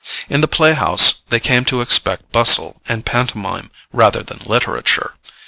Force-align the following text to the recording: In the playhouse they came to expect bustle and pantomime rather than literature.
In 0.29 0.41
the 0.41 0.47
playhouse 0.47 1.21
they 1.29 1.39
came 1.39 1.63
to 1.65 1.79
expect 1.79 2.31
bustle 2.31 2.81
and 2.89 3.05
pantomime 3.05 3.69
rather 3.93 4.23
than 4.23 4.39
literature. 4.47 5.13